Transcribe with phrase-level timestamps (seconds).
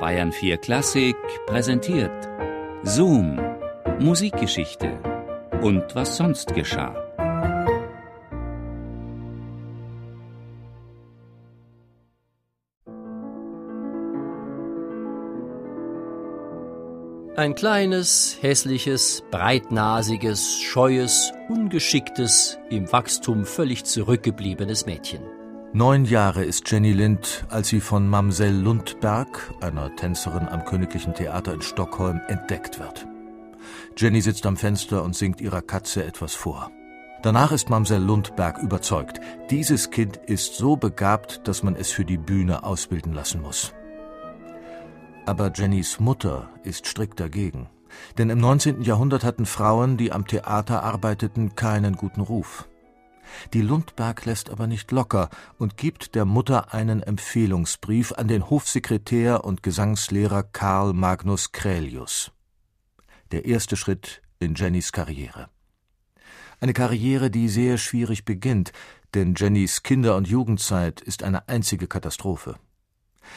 [0.00, 1.16] Bayern 4 Klassik
[1.46, 2.28] präsentiert
[2.84, 3.40] Zoom,
[3.98, 4.96] Musikgeschichte
[5.60, 6.94] und was sonst geschah.
[17.34, 25.37] Ein kleines, hässliches, breitnasiges, scheues, ungeschicktes, im Wachstum völlig zurückgebliebenes Mädchen.
[25.78, 31.54] Neun Jahre ist Jenny Lind, als sie von Mamsell Lundberg, einer Tänzerin am Königlichen Theater
[31.54, 33.06] in Stockholm, entdeckt wird.
[33.96, 36.72] Jenny sitzt am Fenster und singt ihrer Katze etwas vor.
[37.22, 42.18] Danach ist Mamsell Lundberg überzeugt, dieses Kind ist so begabt, dass man es für die
[42.18, 43.72] Bühne ausbilden lassen muss.
[45.26, 47.68] Aber Jennys Mutter ist strikt dagegen.
[48.18, 48.82] Denn im 19.
[48.82, 52.68] Jahrhundert hatten Frauen, die am Theater arbeiteten, keinen guten Ruf.
[53.52, 59.44] Die Lundberg lässt aber nicht locker und gibt der Mutter einen Empfehlungsbrief an den Hofsekretär
[59.44, 62.32] und Gesangslehrer Karl Magnus Krälius.
[63.30, 65.48] Der erste Schritt in Jennys Karriere.
[66.60, 68.72] Eine Karriere, die sehr schwierig beginnt,
[69.14, 72.56] denn Jennys Kinder- und Jugendzeit ist eine einzige Katastrophe.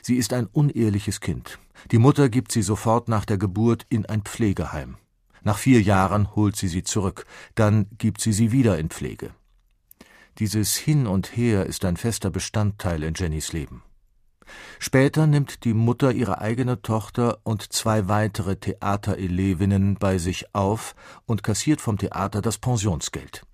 [0.00, 1.58] Sie ist ein unehrliches Kind.
[1.90, 4.96] Die Mutter gibt sie sofort nach der Geburt in ein Pflegeheim.
[5.42, 9.34] Nach vier Jahren holt sie sie zurück, dann gibt sie sie wieder in Pflege.
[10.38, 13.82] Dieses Hin und Her ist ein fester Bestandteil in Jennys Leben.
[14.78, 20.94] Später nimmt die Mutter ihre eigene Tochter und zwei weitere Theaterelevinnen bei sich auf
[21.26, 23.46] und kassiert vom Theater das Pensionsgeld.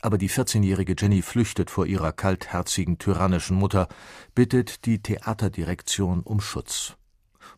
[0.00, 3.88] Aber die 14-jährige Jenny flüchtet vor ihrer kaltherzigen, tyrannischen Mutter,
[4.34, 6.94] bittet die Theaterdirektion um Schutz.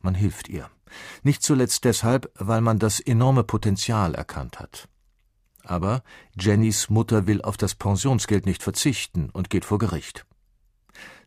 [0.01, 0.71] Man hilft ihr.
[1.23, 4.89] Nicht zuletzt deshalb, weil man das enorme Potenzial erkannt hat.
[5.69, 6.03] Aber
[6.39, 10.25] Jennys Mutter will auf das Pensionsgeld nicht verzichten und geht vor Gericht.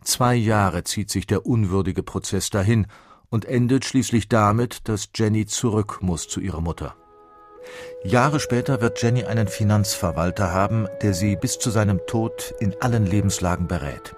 [0.03, 2.87] Zwei Jahre zieht sich der unwürdige Prozess dahin
[3.29, 6.95] und endet schließlich damit, dass Jenny zurück muss zu ihrer Mutter.
[8.03, 13.05] Jahre später wird Jenny einen Finanzverwalter haben, der sie bis zu seinem Tod in allen
[13.05, 14.15] Lebenslagen berät.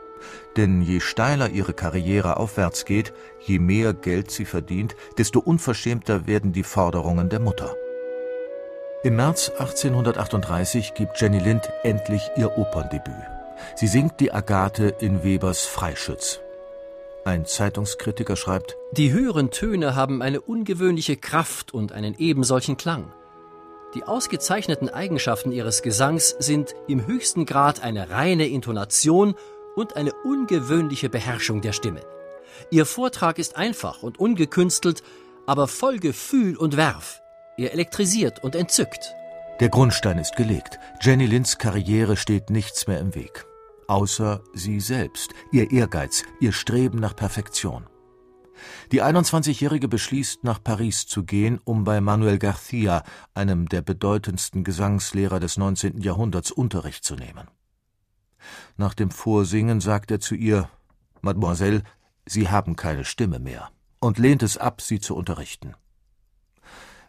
[0.55, 6.53] Denn je steiler ihre Karriere aufwärts geht, je mehr Geld sie verdient, desto unverschämter werden
[6.53, 7.75] die Forderungen der Mutter.
[9.05, 13.13] Im März 1838 gibt Jenny Lind endlich ihr Operndebüt.
[13.75, 16.39] Sie singt die Agathe in Webers Freischütz.
[17.25, 23.11] Ein Zeitungskritiker schreibt: Die höheren Töne haben eine ungewöhnliche Kraft und einen ebensolchen Klang.
[23.93, 29.35] Die ausgezeichneten Eigenschaften ihres Gesangs sind im höchsten Grad eine reine Intonation
[29.75, 32.03] und eine ungewöhnliche Beherrschung der Stimme.
[32.69, 35.03] Ihr Vortrag ist einfach und ungekünstelt,
[35.45, 37.22] aber voll Gefühl und Werf.
[37.57, 39.13] Er elektrisiert und entzückt.
[39.59, 40.79] Der Grundstein ist gelegt.
[41.01, 43.45] Jenny Linds Karriere steht nichts mehr im Weg.
[43.87, 47.85] Außer sie selbst, ihr Ehrgeiz, ihr Streben nach Perfektion.
[48.91, 53.03] Die 21-Jährige beschließt, nach Paris zu gehen, um bei Manuel Garcia,
[53.33, 56.01] einem der bedeutendsten Gesangslehrer des 19.
[56.01, 57.47] Jahrhunderts, Unterricht zu nehmen.
[58.77, 60.69] Nach dem Vorsingen sagt er zu ihr,
[61.21, 61.83] Mademoiselle,
[62.25, 65.75] Sie haben keine Stimme mehr, und lehnt es ab, sie zu unterrichten.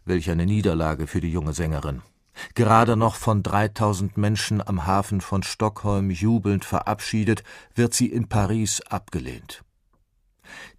[0.05, 2.03] Welch eine Niederlage für die junge Sängerin.
[2.55, 7.45] Gerade noch von 3000 Menschen am Hafen von Stockholm jubelnd verabschiedet,
[7.75, 9.63] wird sie in Paris abgelehnt.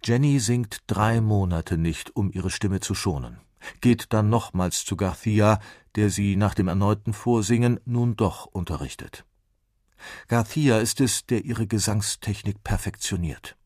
[0.04, 3.38] Jenny singt drei Monate nicht, um ihre Stimme zu schonen,
[3.80, 5.60] geht dann nochmals zu Garcia,
[5.96, 9.24] der sie nach dem erneuten Vorsingen nun doch unterrichtet.
[10.28, 13.56] Garcia ist es, der ihre Gesangstechnik perfektioniert.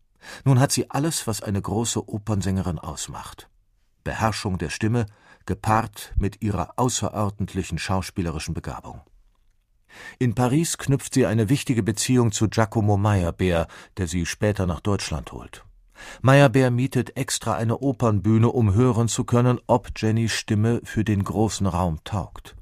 [0.44, 3.49] Nun hat sie alles, was eine große Opernsängerin ausmacht.
[4.04, 5.06] Beherrschung der Stimme,
[5.46, 9.00] gepaart mit ihrer außerordentlichen schauspielerischen Begabung.
[10.18, 15.32] In Paris knüpft sie eine wichtige Beziehung zu Giacomo Meyerbeer, der sie später nach Deutschland
[15.32, 15.64] holt.
[16.22, 21.66] Meyerbeer mietet extra eine Opernbühne, um hören zu können, ob Jennys Stimme für den großen
[21.66, 22.56] Raum taugt.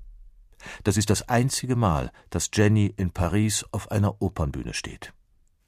[0.85, 5.13] Das ist das einzige Mal, dass Jenny in Paris auf einer Opernbühne steht.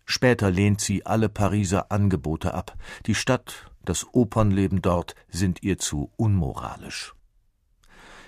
[0.04, 2.76] Später lehnt sie alle Pariser Angebote ab.
[3.06, 7.14] Die Stadt das Opernleben dort sind ihr zu unmoralisch.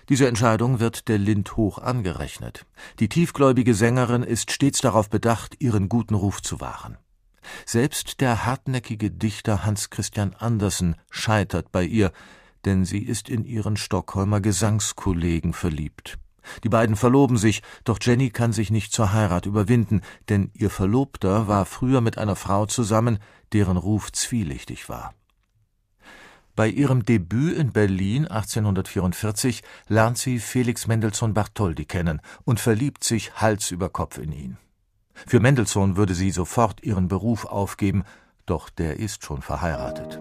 [0.09, 2.67] Diese Entscheidung wird der Lind hoch angerechnet.
[2.99, 6.99] Die tiefgläubige Sängerin ist stets darauf bedacht, ihren guten Ruf zu wahren.
[7.67, 12.13] Selbst der hartnäckige Dichter Hans Christian Andersen scheitert bei ihr,
[12.65, 16.19] denn sie ist in ihren Stockholmer Gesangskollegen verliebt.
[16.65, 21.47] Die beiden verloben sich, doch Jenny kann sich nicht zur Heirat überwinden, denn ihr Verlobter
[21.47, 23.19] war früher mit einer Frau zusammen,
[23.53, 25.15] deren Ruf zwielichtig war.
[26.55, 33.35] Bei ihrem Debüt in Berlin 1844 lernt sie Felix Mendelssohn Bartholdy kennen und verliebt sich
[33.37, 34.59] Hals über Kopf in ihn.
[35.27, 38.05] Für Mendelssohn würde sie sofort ihren Beruf aufgeben,
[38.45, 40.21] doch der ist schon verheiratet.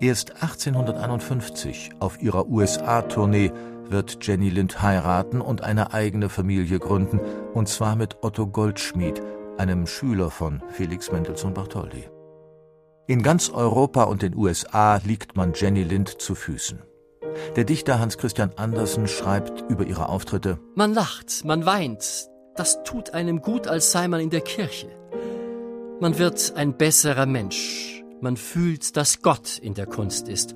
[0.00, 3.52] Erst 1851 auf ihrer USA-Tournee
[3.88, 7.20] wird Jenny Lind heiraten und eine eigene Familie gründen,
[7.54, 9.22] und zwar mit Otto Goldschmied,
[9.56, 12.08] einem Schüler von Felix Mendelssohn Bartholdy.
[13.08, 16.82] In ganz Europa und den USA liegt man Jenny Lind zu Füßen.
[17.56, 23.14] Der Dichter Hans Christian Andersen schreibt über ihre Auftritte Man lacht, man weint, das tut
[23.14, 24.88] einem gut, als sei man in der Kirche.
[26.00, 30.54] Man wird ein besserer Mensch, man fühlt, dass Gott in der Kunst ist.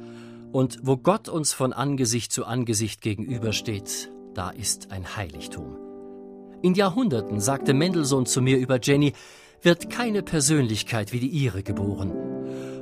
[0.52, 5.81] Und wo Gott uns von Angesicht zu Angesicht gegenübersteht, da ist ein Heiligtum.
[6.62, 9.14] In Jahrhunderten, sagte Mendelssohn zu mir über Jenny,
[9.62, 12.12] wird keine Persönlichkeit wie die ihre geboren.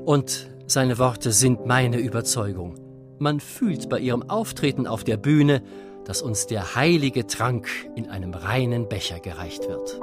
[0.05, 2.75] Und seine Worte sind meine Überzeugung.
[3.19, 5.62] Man fühlt bei ihrem Auftreten auf der Bühne,
[6.05, 9.99] dass uns der heilige Trank in einem reinen Becher gereicht wird.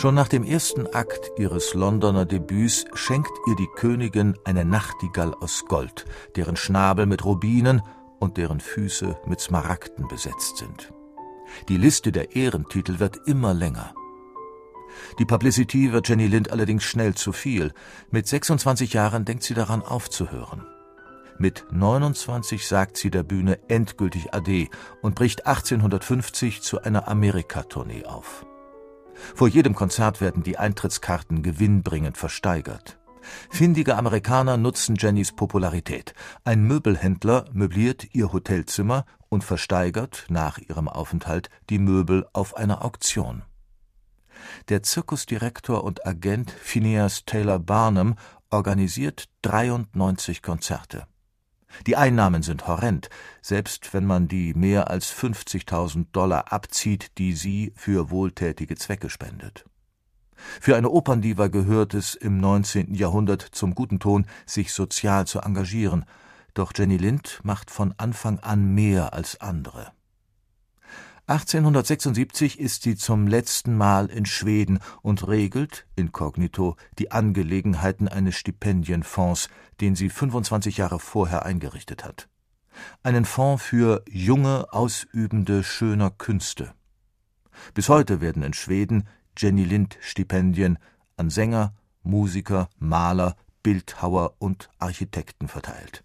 [0.00, 5.66] Schon nach dem ersten Akt ihres Londoner Debüts schenkt ihr die Königin eine Nachtigall aus
[5.68, 6.06] Gold,
[6.36, 7.82] deren Schnabel mit Rubinen
[8.18, 10.90] und deren Füße mit Smaragden besetzt sind.
[11.68, 13.92] Die Liste der Ehrentitel wird immer länger.
[15.18, 17.74] Die Publicity wird Jenny Lind allerdings schnell zu viel.
[18.10, 20.66] Mit 26 Jahren denkt sie daran aufzuhören.
[21.36, 24.68] Mit 29 sagt sie der Bühne endgültig Ade
[25.02, 28.46] und bricht 1850 zu einer Amerika-Tournee auf.
[29.34, 32.98] Vor jedem Konzert werden die Eintrittskarten gewinnbringend versteigert.
[33.50, 36.14] Findige Amerikaner nutzen Jennys Popularität.
[36.44, 43.42] Ein Möbelhändler möbliert ihr Hotelzimmer und versteigert nach ihrem Aufenthalt die Möbel auf einer Auktion.
[44.68, 48.14] Der Zirkusdirektor und Agent Phineas Taylor Barnum
[48.50, 51.06] organisiert 93 Konzerte.
[51.86, 53.08] Die Einnahmen sind horrend,
[53.42, 59.64] selbst wenn man die mehr als 50.000 Dollar abzieht, die sie für wohltätige Zwecke spendet.
[60.60, 62.94] Für eine Operndiva gehört es im 19.
[62.94, 66.04] Jahrhundert zum guten Ton, sich sozial zu engagieren,
[66.54, 69.92] doch Jenny Lind macht von Anfang an mehr als andere.
[71.30, 79.48] 1876 ist sie zum letzten Mal in Schweden und regelt inkognito die Angelegenheiten eines Stipendienfonds,
[79.80, 82.28] den sie 25 Jahre vorher eingerichtet hat.
[83.04, 86.74] Einen Fonds für junge Ausübende schöner Künste.
[87.74, 89.06] Bis heute werden in Schweden
[89.38, 90.78] Jenny Lind Stipendien
[91.16, 96.02] an Sänger, Musiker, Maler, Bildhauer und Architekten verteilt